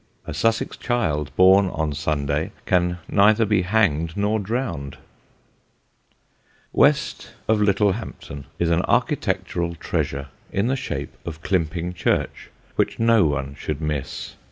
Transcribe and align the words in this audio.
A 0.25 0.33
Sussex 0.33 0.75
child 0.77 1.29
born 1.35 1.67
on 1.67 1.93
Sunday 1.93 2.51
can 2.65 2.97
neither 3.07 3.45
be 3.45 3.61
hanged 3.61 4.17
nor 4.17 4.39
drowned. 4.39 4.93
[Sidenote: 4.95 6.09
"CLIMPING 6.09 6.23
FOR 6.39 6.81
PERFECTION"] 6.81 6.81
West 6.81 7.33
of 7.47 7.61
Littlehampton 7.61 8.45
is 8.57 8.69
an 8.71 8.81
architectural 8.87 9.75
treasure, 9.75 10.29
in 10.51 10.65
the 10.65 10.75
shape 10.75 11.13
of 11.23 11.43
Climping 11.43 11.93
church, 11.93 12.49
which 12.77 12.97
no 12.97 13.25
one 13.25 13.53
should 13.53 13.79
miss. 13.79 14.33